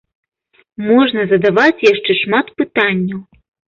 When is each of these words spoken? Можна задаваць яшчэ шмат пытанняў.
Можна 0.87 1.25
задаваць 1.33 1.85
яшчэ 1.91 2.11
шмат 2.23 2.45
пытанняў. 2.63 3.21